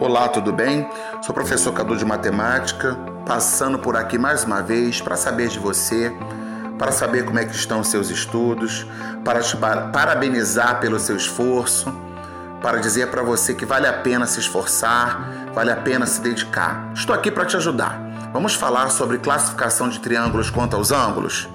Olá, 0.00 0.28
tudo 0.28 0.52
bem? 0.52 0.88
Sou 1.22 1.32
professor 1.32 1.72
Cadu 1.72 1.96
de 1.96 2.04
Matemática, 2.04 2.98
passando 3.24 3.78
por 3.78 3.96
aqui 3.96 4.18
mais 4.18 4.42
uma 4.42 4.60
vez 4.60 5.00
para 5.00 5.16
saber 5.16 5.48
de 5.48 5.58
você, 5.58 6.12
para 6.76 6.90
saber 6.90 7.24
como 7.24 7.38
é 7.38 7.44
que 7.44 7.54
estão 7.54 7.80
os 7.80 7.88
seus 7.88 8.10
estudos, 8.10 8.84
para 9.24 9.40
te 9.40 9.56
parabenizar 9.56 10.80
pelo 10.80 10.98
seu 10.98 11.16
esforço, 11.16 11.94
para 12.60 12.78
dizer 12.78 13.10
para 13.10 13.22
você 13.22 13.54
que 13.54 13.64
vale 13.64 13.86
a 13.86 13.92
pena 13.92 14.26
se 14.26 14.40
esforçar, 14.40 15.50
vale 15.54 15.70
a 15.70 15.76
pena 15.76 16.06
se 16.06 16.20
dedicar. 16.20 16.90
Estou 16.92 17.14
aqui 17.14 17.30
para 17.30 17.44
te 17.44 17.56
ajudar. 17.56 18.00
Vamos 18.32 18.54
falar 18.54 18.90
sobre 18.90 19.18
classificação 19.18 19.88
de 19.88 20.00
triângulos 20.00 20.50
quanto 20.50 20.74
aos 20.74 20.90
ângulos? 20.90 21.48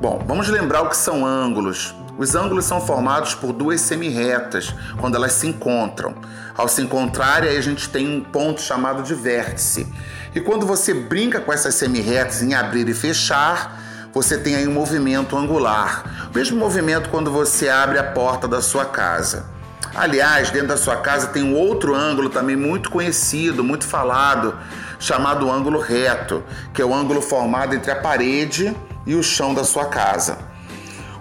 Bom, 0.00 0.24
vamos 0.26 0.48
lembrar 0.48 0.80
o 0.82 0.88
que 0.88 0.96
são 0.96 1.26
ângulos. 1.26 1.94
Os 2.20 2.34
ângulos 2.34 2.66
são 2.66 2.82
formados 2.82 3.34
por 3.34 3.50
duas 3.50 3.80
semirretas 3.80 4.74
quando 4.98 5.14
elas 5.14 5.32
se 5.32 5.46
encontram. 5.46 6.14
Ao 6.54 6.68
se 6.68 6.82
encontrarem, 6.82 7.56
a 7.56 7.60
gente 7.62 7.88
tem 7.88 8.06
um 8.06 8.20
ponto 8.20 8.60
chamado 8.60 9.02
de 9.02 9.14
vértice. 9.14 9.90
E 10.34 10.38
quando 10.38 10.66
você 10.66 10.92
brinca 10.92 11.40
com 11.40 11.50
essas 11.50 11.76
semirretas 11.76 12.42
em 12.42 12.52
abrir 12.52 12.86
e 12.90 12.92
fechar, 12.92 13.80
você 14.12 14.36
tem 14.36 14.54
aí 14.54 14.68
um 14.68 14.72
movimento 14.72 15.34
angular. 15.34 16.28
O 16.30 16.36
mesmo 16.36 16.58
movimento 16.58 17.08
quando 17.08 17.30
você 17.30 17.70
abre 17.70 17.98
a 17.98 18.04
porta 18.04 18.46
da 18.46 18.60
sua 18.60 18.84
casa. 18.84 19.46
Aliás, 19.94 20.50
dentro 20.50 20.68
da 20.68 20.76
sua 20.76 20.96
casa 20.96 21.28
tem 21.28 21.42
um 21.42 21.54
outro 21.54 21.94
ângulo 21.94 22.28
também 22.28 22.54
muito 22.54 22.90
conhecido, 22.90 23.64
muito 23.64 23.86
falado, 23.86 24.58
chamado 24.98 25.50
ângulo 25.50 25.80
reto, 25.80 26.44
que 26.74 26.82
é 26.82 26.84
o 26.84 26.94
ângulo 26.94 27.22
formado 27.22 27.74
entre 27.74 27.90
a 27.90 27.96
parede 27.96 28.76
e 29.06 29.14
o 29.14 29.22
chão 29.22 29.54
da 29.54 29.64
sua 29.64 29.86
casa. 29.86 30.50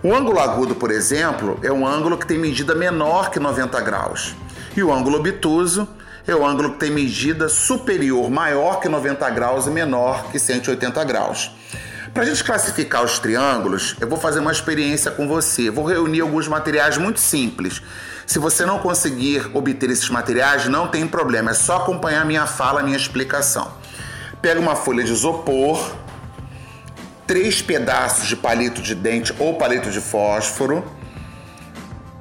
O 0.00 0.14
ângulo 0.14 0.38
agudo, 0.38 0.76
por 0.76 0.92
exemplo, 0.92 1.58
é 1.60 1.72
um 1.72 1.84
ângulo 1.84 2.16
que 2.16 2.26
tem 2.26 2.38
medida 2.38 2.72
menor 2.72 3.30
que 3.30 3.40
90 3.40 3.80
graus. 3.80 4.36
E 4.76 4.82
o 4.82 4.92
ângulo 4.92 5.18
obtuso 5.18 5.88
é 6.24 6.36
o 6.36 6.46
ângulo 6.46 6.74
que 6.74 6.78
tem 6.78 6.90
medida 6.90 7.48
superior, 7.48 8.30
maior 8.30 8.78
que 8.78 8.88
90 8.88 9.28
graus 9.30 9.66
e 9.66 9.70
menor 9.70 10.30
que 10.30 10.38
180 10.38 11.02
graus. 11.02 11.50
Para 12.14 12.22
a 12.22 12.26
gente 12.26 12.44
classificar 12.44 13.02
os 13.02 13.18
triângulos, 13.18 13.96
eu 14.00 14.08
vou 14.08 14.16
fazer 14.16 14.38
uma 14.38 14.52
experiência 14.52 15.10
com 15.10 15.26
você. 15.26 15.68
Vou 15.68 15.84
reunir 15.84 16.20
alguns 16.20 16.46
materiais 16.46 16.96
muito 16.96 17.18
simples. 17.18 17.82
Se 18.24 18.38
você 18.38 18.64
não 18.64 18.78
conseguir 18.78 19.50
obter 19.52 19.90
esses 19.90 20.08
materiais, 20.10 20.68
não 20.68 20.86
tem 20.86 21.08
problema, 21.08 21.50
é 21.50 21.54
só 21.54 21.78
acompanhar 21.78 22.24
minha 22.24 22.46
fala, 22.46 22.84
minha 22.84 22.96
explicação. 22.96 23.72
Pega 24.40 24.60
uma 24.60 24.76
folha 24.76 25.02
de 25.02 25.12
isopor, 25.12 25.92
três 27.28 27.60
pedaços 27.60 28.26
de 28.26 28.34
palito 28.34 28.80
de 28.80 28.94
dente 28.94 29.34
ou 29.38 29.54
palito 29.54 29.90
de 29.90 30.00
fósforo, 30.00 30.82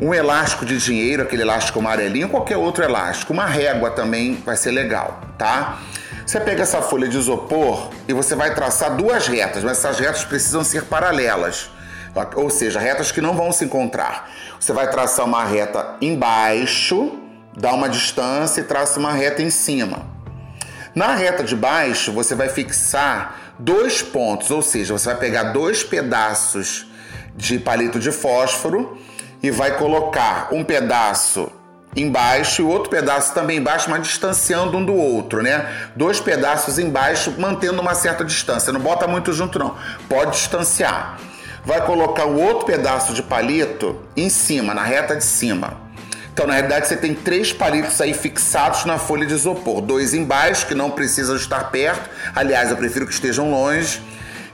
um 0.00 0.12
elástico 0.12 0.66
de 0.66 0.76
dinheiro, 0.78 1.22
aquele 1.22 1.42
elástico 1.42 1.78
amarelinho, 1.78 2.28
qualquer 2.28 2.56
outro 2.56 2.82
elástico, 2.82 3.32
uma 3.32 3.46
régua 3.46 3.92
também 3.92 4.34
vai 4.44 4.56
ser 4.56 4.72
legal, 4.72 5.20
tá? 5.38 5.78
Você 6.26 6.40
pega 6.40 6.64
essa 6.64 6.82
folha 6.82 7.06
de 7.06 7.16
isopor 7.16 7.88
e 8.08 8.12
você 8.12 8.34
vai 8.34 8.52
traçar 8.52 8.96
duas 8.96 9.28
retas, 9.28 9.62
mas 9.62 9.78
essas 9.78 10.00
retas 10.00 10.24
precisam 10.24 10.64
ser 10.64 10.82
paralelas, 10.82 11.70
ou 12.34 12.50
seja, 12.50 12.80
retas 12.80 13.12
que 13.12 13.20
não 13.20 13.34
vão 13.34 13.52
se 13.52 13.64
encontrar. 13.64 14.28
Você 14.58 14.72
vai 14.72 14.90
traçar 14.90 15.24
uma 15.24 15.44
reta 15.44 15.94
embaixo, 16.00 17.16
dá 17.56 17.72
uma 17.72 17.88
distância 17.88 18.60
e 18.60 18.64
traça 18.64 18.98
uma 18.98 19.12
reta 19.12 19.40
em 19.40 19.50
cima. 19.50 20.15
Na 20.96 21.14
reta 21.14 21.44
de 21.44 21.54
baixo, 21.54 22.10
você 22.10 22.34
vai 22.34 22.48
fixar 22.48 23.52
dois 23.58 24.00
pontos, 24.00 24.50
ou 24.50 24.62
seja, 24.62 24.94
você 24.94 25.10
vai 25.10 25.18
pegar 25.18 25.42
dois 25.52 25.84
pedaços 25.84 26.86
de 27.36 27.58
palito 27.58 27.98
de 27.98 28.10
fósforo 28.10 28.96
e 29.42 29.50
vai 29.50 29.76
colocar 29.76 30.48
um 30.52 30.64
pedaço 30.64 31.52
embaixo 31.94 32.62
e 32.62 32.64
outro 32.64 32.88
pedaço 32.88 33.34
também 33.34 33.58
embaixo, 33.58 33.90
mas 33.90 34.06
distanciando 34.06 34.78
um 34.78 34.84
do 34.86 34.94
outro, 34.94 35.42
né? 35.42 35.90
Dois 35.94 36.18
pedaços 36.18 36.78
embaixo, 36.78 37.34
mantendo 37.36 37.82
uma 37.82 37.94
certa 37.94 38.24
distância. 38.24 38.72
Não 38.72 38.80
bota 38.80 39.06
muito 39.06 39.34
junto, 39.34 39.58
não. 39.58 39.76
Pode 40.08 40.30
distanciar. 40.30 41.18
Vai 41.62 41.84
colocar 41.84 42.24
o 42.24 42.40
outro 42.40 42.64
pedaço 42.64 43.12
de 43.12 43.22
palito 43.22 44.00
em 44.16 44.30
cima, 44.30 44.72
na 44.72 44.82
reta 44.82 45.14
de 45.14 45.24
cima. 45.24 45.85
Então, 46.36 46.46
na 46.46 46.52
realidade, 46.52 46.86
você 46.86 46.98
tem 46.98 47.14
três 47.14 47.50
palitos 47.50 47.98
aí 47.98 48.12
fixados 48.12 48.84
na 48.84 48.98
folha 48.98 49.24
de 49.24 49.32
isopor. 49.32 49.80
Dois 49.80 50.12
embaixo, 50.12 50.66
que 50.66 50.74
não 50.74 50.90
precisam 50.90 51.34
estar 51.34 51.70
perto. 51.70 52.10
Aliás, 52.34 52.70
eu 52.70 52.76
prefiro 52.76 53.06
que 53.06 53.14
estejam 53.14 53.50
longe. 53.50 54.02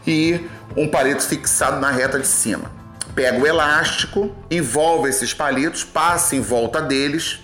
E 0.06 0.46
um 0.76 0.86
palito 0.86 1.24
fixado 1.24 1.80
na 1.80 1.90
reta 1.90 2.20
de 2.20 2.26
cima. 2.28 2.70
Pega 3.16 3.36
o 3.36 3.44
elástico, 3.44 4.32
envolve 4.48 5.08
esses 5.10 5.34
palitos, 5.34 5.82
passa 5.82 6.36
em 6.36 6.40
volta 6.40 6.80
deles. 6.80 7.40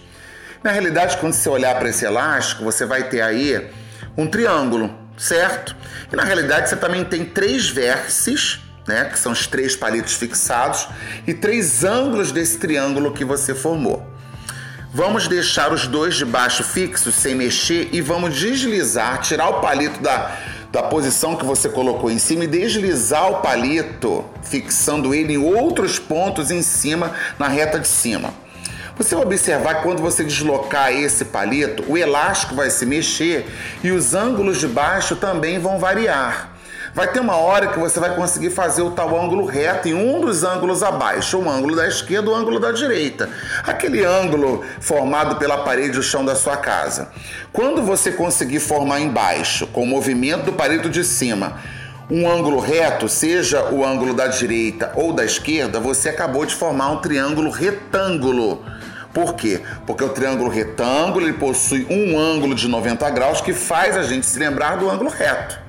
Na 0.63 0.71
realidade, 0.71 1.17
quando 1.17 1.33
você 1.33 1.49
olhar 1.49 1.77
para 1.77 1.89
esse 1.89 2.05
elástico, 2.05 2.63
você 2.63 2.87
vai 2.87 3.09
ter 3.09 3.23
aí 3.23 3.69
um 4.17 4.29
triângulo, 4.29 4.97
certo? 5.17 5.75
E 6.13 6.15
na 6.15 6.23
realidade, 6.23 6.69
você 6.69 6.77
também 6.77 7.05
tem 7.05 7.25
três 7.25 7.69
vértices 7.69 8.61
né, 8.87 9.07
que 9.07 9.19
são 9.19 9.33
os 9.33 9.49
três 9.49 9.75
palitos 9.75 10.15
fixados, 10.15 10.89
e 11.27 11.35
três 11.35 11.85
ângulos 11.85 12.33
desse 12.33 12.57
triângulo 12.57 13.13
que 13.13 13.25
você 13.25 13.55
formou. 13.55 14.08
Vamos 14.93 15.29
deixar 15.29 15.71
os 15.71 15.87
dois 15.87 16.15
de 16.15 16.25
baixo 16.25 16.65
fixos 16.65 17.15
sem 17.15 17.35
mexer 17.35 17.91
e 17.93 18.01
vamos 18.01 18.35
deslizar, 18.35 19.21
tirar 19.21 19.51
o 19.51 19.61
palito 19.61 20.01
da, 20.01 20.35
da 20.73 20.83
posição 20.83 21.37
que 21.37 21.45
você 21.45 21.69
colocou 21.69 22.11
em 22.11 22.19
cima 22.19 22.45
e 22.45 22.47
deslizar 22.47 23.31
o 23.31 23.43
palito, 23.43 24.25
fixando 24.43 25.15
ele 25.15 25.35
em 25.35 25.37
outros 25.37 25.99
pontos 25.99 26.51
em 26.51 26.63
cima, 26.63 27.13
na 27.39 27.49
reta 27.49 27.79
de 27.79 27.87
cima. 27.87 28.33
Você 28.97 29.15
vai 29.15 29.27
observar 29.27 29.75
que 29.77 29.83
quando 29.83 30.01
você 30.01 30.25
deslocar 30.25 30.91
esse 30.91 31.27
palito, 31.27 31.85
o 31.87 31.99
elástico 31.99 32.55
vai 32.55 32.71
se 32.71 32.87
mexer 32.87 33.47
e 33.85 33.91
os 33.91 34.15
ângulos 34.15 34.59
de 34.59 34.67
baixo 34.67 35.17
também 35.17 35.59
vão 35.59 35.79
variar. 35.79 36.58
Vai 36.99 37.07
ter 37.07 37.21
uma 37.21 37.37
hora 37.37 37.69
que 37.69 37.79
você 37.79 38.01
vai 38.01 38.13
conseguir 38.17 38.51
fazer 38.51 38.83
o 38.83 38.91
tal 38.91 39.17
ângulo 39.17 39.47
reto 39.47 39.87
em 39.87 39.95
um 39.95 40.21
dos 40.21 40.43
ângulos 40.43 40.83
abaixo, 40.83 41.39
o 41.39 41.49
ângulo 41.49 41.77
da 41.77 41.87
esquerda 41.87 42.29
ou 42.29 42.35
o 42.35 42.37
ângulo 42.37 42.59
da 42.59 42.73
direita. 42.73 43.31
Aquele 43.63 44.05
ângulo 44.05 44.65
formado 44.81 45.37
pela 45.37 45.59
parede 45.59 45.97
e 45.97 46.01
o 46.01 46.03
chão 46.03 46.25
da 46.25 46.35
sua 46.35 46.57
casa. 46.57 47.11
Quando 47.53 47.85
você 47.85 48.11
conseguir 48.11 48.59
formar 48.59 48.99
embaixo, 48.99 49.69
com 49.69 49.85
o 49.85 49.87
movimento 49.87 50.47
do 50.47 50.53
palito 50.55 50.91
de 50.91 51.05
cima, 51.05 51.59
um 52.11 52.29
ângulo 52.29 52.59
reto, 52.59 53.09
seja 53.09 53.67
o 53.71 53.87
ângulo 53.87 54.13
da 54.13 54.27
direita 54.27 54.91
ou 54.97 55.13
da 55.13 55.25
esquerda, 55.25 55.79
você 55.79 56.09
acabou 56.09 56.45
de 56.45 56.53
formar 56.57 56.91
um 56.91 56.97
triângulo 56.97 57.49
retângulo. 57.49 58.65
Por 59.15 59.35
quê? 59.35 59.61
Porque 59.87 60.03
o 60.03 60.09
triângulo 60.09 60.51
retângulo 60.51 61.25
ele 61.25 61.35
possui 61.35 61.87
um 61.89 62.19
ângulo 62.19 62.57
de 62.57 62.67
90 62.67 63.09
graus 63.11 63.41
que 63.41 63.53
faz 63.53 63.97
a 63.97 64.03
gente 64.03 64.27
se 64.27 64.37
lembrar 64.37 64.79
do 64.79 64.91
ângulo 64.91 65.11
reto. 65.11 65.68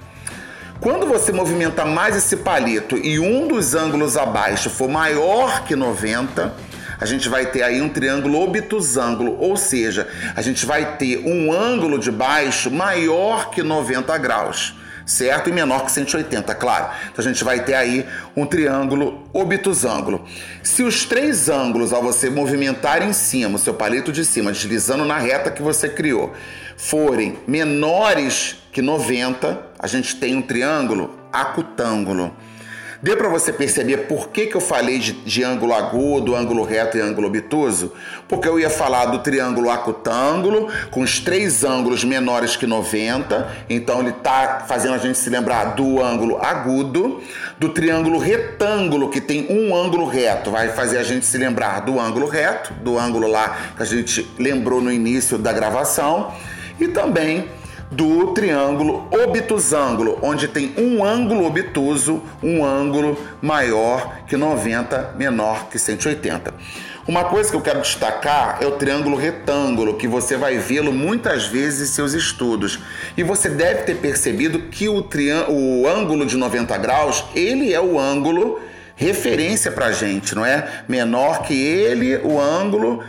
Quando 0.82 1.06
você 1.06 1.34
movimenta 1.34 1.84
mais 1.84 2.16
esse 2.16 2.38
palito 2.38 2.96
e 2.96 3.20
um 3.20 3.50
dos 3.50 3.76
ângulos 3.76 4.16
abaixo 4.16 4.70
for 4.70 4.88
maior 4.88 5.66
que 5.66 5.76
90, 5.76 6.54
a 6.98 7.06
gente 7.06 7.28
vai 7.28 7.48
ter 7.48 7.64
aí 7.64 7.82
um 7.82 7.90
triângulo 7.90 8.42
obtusângulo, 8.42 9.38
ou 9.42 9.58
seja, 9.58 10.08
a 10.34 10.42
gente 10.42 10.66
vai 10.66 10.96
ter 10.96 11.18
um 11.26 11.52
ângulo 11.52 12.00
de 12.00 12.10
baixo 12.10 12.72
maior 12.72 13.50
que 13.50 13.62
90 13.62 14.18
graus, 14.20 14.74
certo? 15.10 15.50
E 15.50 15.52
menor 15.52 15.86
que 15.86 15.92
180, 15.92 16.54
claro. 16.56 16.92
Então 17.12 17.26
a 17.26 17.28
gente 17.28 17.44
vai 17.44 17.64
ter 17.64 17.74
aí 17.74 18.06
um 18.36 18.46
triângulo 18.46 19.24
obtusângulo. 19.34 20.24
Se 20.62 20.84
os 20.84 21.04
três 21.04 21.50
ângulos, 21.50 21.92
ao 21.92 22.02
você 22.04 22.30
movimentar 22.30 23.02
em 23.02 23.12
cima, 23.12 23.56
o 23.56 23.60
seu 23.60 23.74
palito 23.74 24.12
de 24.12 24.24
cima, 24.24 24.52
deslizando 24.52 25.04
na 25.04 25.18
reta 25.18 25.50
que 25.50 25.62
você 25.62 25.90
criou, 25.90 26.34
forem 26.78 27.40
menores 27.48 28.58
que 28.72 28.82
90, 28.82 29.60
a 29.80 29.88
gente 29.88 30.16
tem 30.16 30.36
um 30.36 30.42
triângulo 30.42 31.18
acutângulo. 31.34 32.34
Deu 33.02 33.16
para 33.16 33.30
você 33.30 33.54
perceber 33.54 34.08
por 34.08 34.28
que, 34.28 34.48
que 34.48 34.56
eu 34.56 34.62
falei 34.62 35.00
de, 35.00 35.14
de, 35.14 35.42
ângulo 35.42 35.74
agudo, 35.74 36.36
ângulo 36.36 36.66
reto 36.66 36.98
e 36.98 37.02
ângulo 37.02 37.28
obtuso? 37.28 37.94
Porque 38.28 38.46
eu 38.46 38.60
ia 38.60 38.70
falar 38.70 39.06
do 39.06 39.20
triângulo 39.20 39.70
acutângulo, 39.70 40.70
com 40.92 41.00
os 41.00 41.18
três 41.18 41.64
ângulos 41.64 42.04
menores 42.04 42.58
que 42.58 42.68
90, 42.68 43.48
então 43.70 44.02
ele 44.02 44.10
está 44.10 44.66
fazendo 44.68 44.96
a 44.96 44.98
gente 44.98 45.18
se 45.18 45.30
lembrar 45.30 45.76
do 45.76 46.04
ângulo 46.04 46.40
agudo, 46.44 47.22
do 47.58 47.70
triângulo 47.70 48.20
retângulo, 48.20 49.10
que 49.10 49.22
tem 49.22 49.48
um 49.50 49.74
ângulo 49.74 50.06
reto, 50.06 50.52
vai 50.52 50.68
fazer 50.68 50.98
a 50.98 51.04
gente 51.04 51.26
se 51.26 51.38
lembrar 51.38 51.80
do 51.80 51.98
ângulo 51.98 52.28
reto, 52.28 52.74
do 52.84 53.00
ângulo 53.00 53.28
lá 53.28 53.58
que 53.78 53.82
a 53.82 53.86
gente 53.86 54.30
lembrou 54.38 54.82
no 54.82 54.92
início 54.92 55.38
da 55.38 55.54
gravação, 55.54 56.34
e 56.78 56.90
também 56.90 57.48
do 57.92 58.28
triângulo 58.34 59.08
obtusângulo, 59.12 60.20
onde 60.22 60.48
tem 60.48 60.74
um 60.78 61.04
ângulo 61.04 61.46
obtuso, 61.46 62.22
um 62.42 62.64
ângulo 62.64 63.18
maior 63.42 64.20
que 64.28 64.38
90, 64.38 65.16
menor 65.18 65.70
que 65.70 65.80
180. 65.80 66.54
Uma 67.08 67.24
coisa 67.24 67.50
que 67.50 67.56
eu 67.56 67.62
quero 67.62 67.82
destacar 67.82 68.60
é 68.62 68.68
o 68.68 68.74
triângulo 68.74 69.18
retângulo, 69.18 69.96
que 69.96 70.08
você 70.08 70.38
vai 70.38 70.60
vê-lo 70.60 70.92
muitas 70.94 71.48
vezes 71.48 71.90
em 71.90 71.92
seus 71.92 72.14
estudos. 72.14 72.80
E 73.18 73.24
você 73.24 73.50
deve 73.50 73.82
ter 73.82 73.96
percebido 73.96 74.60
que 74.70 74.88
o, 74.88 75.04
o 75.50 75.88
ângulo 75.88 76.24
de 76.24 76.38
90 76.38 76.78
graus, 76.78 77.26
ele 77.34 77.74
é 77.74 77.82
o 77.82 78.00
ângulo 78.00 78.60
referência 79.00 79.72
para 79.72 79.86
a 79.86 79.92
gente, 79.94 80.36
não 80.36 80.46
é? 80.46 80.84
Menor 80.86 81.44
que 81.44 81.54
ele, 81.54 82.18
o 82.18 82.40
ângulo 82.40 83.02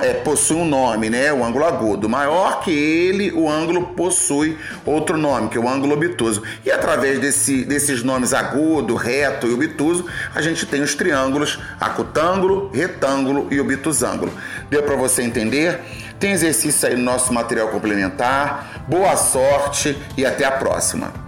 é, 0.00 0.14
possui 0.14 0.56
um 0.56 0.64
nome, 0.64 1.10
né? 1.10 1.32
O 1.32 1.44
ângulo 1.44 1.64
agudo. 1.64 2.08
Maior 2.08 2.60
que 2.60 2.70
ele, 2.70 3.32
o 3.32 3.50
ângulo 3.50 3.88
possui 3.88 4.56
outro 4.86 5.18
nome, 5.18 5.48
que 5.48 5.58
é 5.58 5.60
o 5.60 5.68
ângulo 5.68 5.94
obtuso. 5.94 6.42
E 6.64 6.70
através 6.70 7.18
desse, 7.18 7.64
desses 7.64 8.02
nomes 8.04 8.32
agudo, 8.32 8.94
reto 8.94 9.48
e 9.48 9.52
obtuso, 9.52 10.06
a 10.34 10.40
gente 10.40 10.66
tem 10.66 10.82
os 10.82 10.94
triângulos 10.94 11.58
acutângulo, 11.80 12.70
retângulo 12.72 13.48
e 13.50 13.60
obtusângulo. 13.60 14.32
Deu 14.70 14.84
para 14.84 14.94
você 14.94 15.22
entender? 15.22 15.80
Tem 16.20 16.30
exercício 16.30 16.88
aí 16.88 16.94
no 16.94 17.02
nosso 17.02 17.32
material 17.32 17.68
complementar. 17.68 18.84
Boa 18.86 19.16
sorte 19.16 19.98
e 20.16 20.24
até 20.24 20.44
a 20.44 20.52
próxima. 20.52 21.21